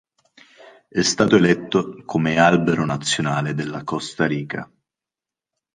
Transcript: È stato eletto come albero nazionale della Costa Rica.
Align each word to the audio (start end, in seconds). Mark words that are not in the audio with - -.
È 0.87 1.01
stato 1.03 1.35
eletto 1.35 2.01
come 2.05 2.39
albero 2.39 2.85
nazionale 2.85 3.53
della 3.53 3.83
Costa 3.83 4.25
Rica. 4.25 4.67